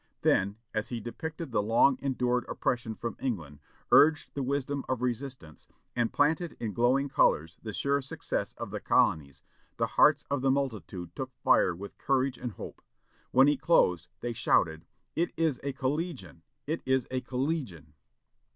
Then, 0.23 0.55
as 0.73 0.89
he 0.89 0.99
depicted 0.99 1.51
the 1.51 1.61
long 1.61 1.99
endured 2.01 2.43
oppression 2.49 2.95
from 2.95 3.15
England, 3.19 3.59
urged 3.91 4.33
the 4.33 4.41
wisdom 4.41 4.83
of 4.89 5.03
resistance, 5.03 5.67
and 5.95 6.11
painted 6.11 6.53
in 6.59 6.73
glowing 6.73 7.07
colors 7.07 7.59
the 7.61 7.71
sure 7.71 8.01
success 8.01 8.53
of 8.53 8.71
the 8.71 8.79
colonies, 8.79 9.43
the 9.77 9.85
hearts 9.85 10.25
of 10.31 10.41
the 10.41 10.49
multitude 10.49 11.15
took 11.15 11.31
fire 11.43 11.75
with 11.75 11.99
courage 11.99 12.39
and 12.39 12.53
hope. 12.53 12.81
When 13.29 13.47
he 13.47 13.57
closed, 13.57 14.07
they 14.21 14.33
shouted, 14.33 14.85
"It 15.15 15.33
is 15.37 15.59
a 15.61 15.71
collegian! 15.71 16.41
it 16.65 16.81
is 16.87 17.07
a 17.11 17.21
collegian!" 17.21 17.93